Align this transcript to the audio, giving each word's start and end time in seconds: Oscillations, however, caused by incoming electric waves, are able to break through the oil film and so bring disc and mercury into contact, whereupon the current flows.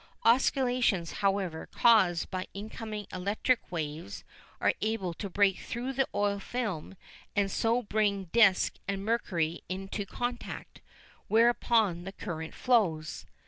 Oscillations, 0.25 1.11
however, 1.21 1.67
caused 1.67 2.31
by 2.31 2.47
incoming 2.55 3.05
electric 3.13 3.71
waves, 3.71 4.23
are 4.59 4.73
able 4.81 5.13
to 5.13 5.29
break 5.29 5.59
through 5.59 5.93
the 5.93 6.07
oil 6.15 6.39
film 6.39 6.97
and 7.35 7.51
so 7.51 7.83
bring 7.83 8.23
disc 8.33 8.73
and 8.87 9.05
mercury 9.05 9.61
into 9.69 10.07
contact, 10.07 10.81
whereupon 11.27 12.03
the 12.05 12.11
current 12.13 12.55
flows. 12.55 13.27